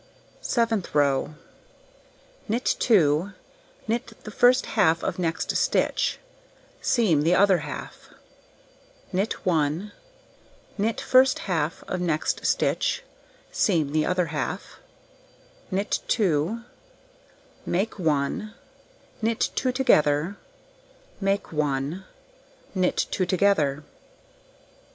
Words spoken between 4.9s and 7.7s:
of next stitch, seam the other